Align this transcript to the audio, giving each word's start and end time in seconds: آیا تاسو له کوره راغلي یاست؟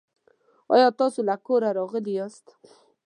آیا 0.73 0.87
تاسو 0.99 1.19
له 1.29 1.35
کوره 1.45 1.69
راغلي 1.79 2.13
یاست؟ 2.19 2.45